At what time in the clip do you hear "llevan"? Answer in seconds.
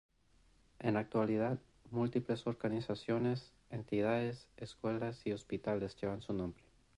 6.01-6.23